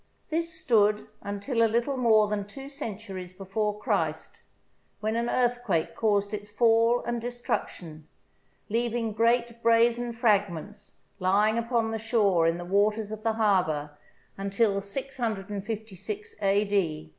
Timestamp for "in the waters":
12.47-13.11